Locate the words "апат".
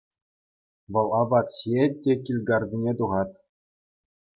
1.21-1.47